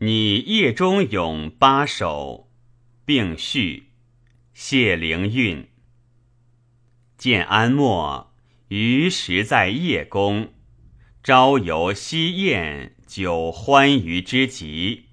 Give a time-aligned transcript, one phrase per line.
[0.00, 2.48] 拟叶中咏八首，
[3.04, 3.88] 并序。
[4.54, 5.66] 谢灵运。
[7.16, 8.32] 建安末，
[8.68, 10.52] 余时在叶公，
[11.24, 15.06] 朝游夕宴，酒欢娱之极。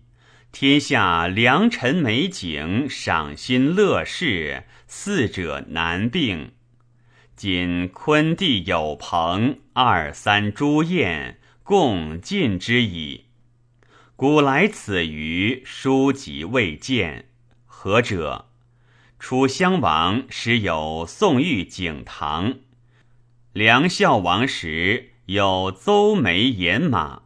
[0.52, 6.52] 天下良辰美景，赏心乐事，四者难并。
[7.36, 13.25] 今昆弟有朋，二三诸宴，共尽之矣。
[14.18, 17.26] 古来此于书籍未见，
[17.66, 18.46] 何者？
[19.20, 22.60] 楚襄王时有宋玉景堂，
[23.52, 27.24] 梁孝王时有邹眉言马，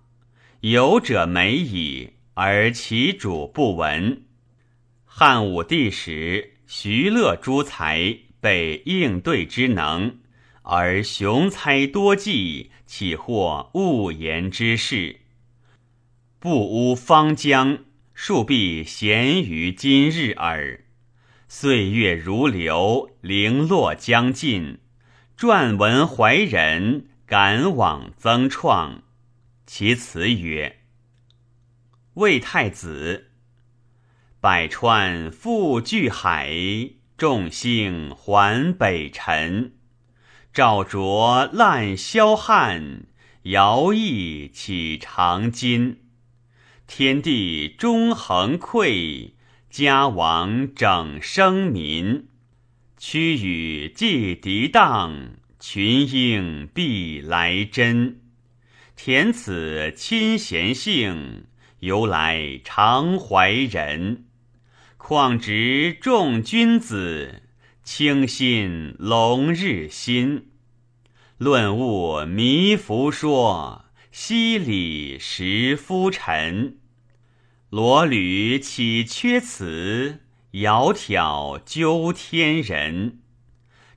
[0.61, 4.23] 有者美矣，而其主不闻。
[5.05, 10.17] 汉武帝时，徐乐诸才备应对之能，
[10.63, 15.18] 而雄猜多计，岂获误言之事？
[16.41, 17.79] 不污方将，
[18.13, 20.85] 数必贤于今日耳。
[21.49, 24.79] 岁月如流，零落将尽。
[25.37, 29.03] 撰文怀人，感往增创。
[29.65, 30.77] 其词曰：
[32.13, 33.31] 魏太子，
[34.39, 36.55] 百川复巨海，
[37.17, 39.73] 众星还北辰。
[40.53, 43.07] 照灼烂霄汉，
[43.43, 45.97] 摇曳起长津。
[46.91, 49.35] 天地终恒愧，
[49.69, 52.25] 家亡整生民。
[52.97, 58.19] 屈羽既涤荡，群英必来真。
[58.95, 61.45] 填此亲贤性，
[61.81, 64.25] 由来常怀仁。
[64.97, 67.43] 况值众君子，
[67.83, 70.47] 清心龙日新。
[71.37, 73.85] 论物弥弗说。
[74.11, 76.77] 西里识夫尘，
[77.69, 80.21] 罗履岂缺此？
[80.53, 83.19] 窈窕究天人。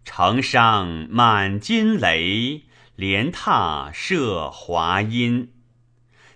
[0.05, 2.65] 城上满金雷，
[2.95, 5.51] 连榻设华音。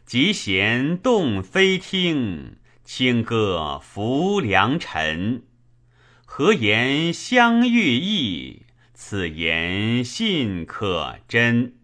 [0.06, 5.42] 急弦动飞听，清歌拂良辰。
[6.24, 8.62] 何言相悦意？
[8.94, 11.75] 此言信可真。